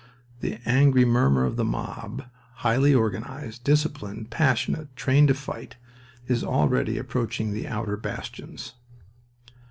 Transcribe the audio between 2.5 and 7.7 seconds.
highly organized, disciplined, passionate, trained to fight, is already approaching the